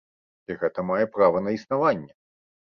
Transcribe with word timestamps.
І 0.53 0.55
гэта 0.61 0.85
мае 0.89 1.05
права 1.19 1.45
на 1.45 1.55
існаванне. 1.61 2.11